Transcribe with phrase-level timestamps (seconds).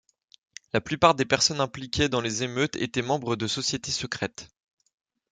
[0.73, 4.49] La plupart des personnes impliquées dans les émeutes étaient membres de sociétés secrètes.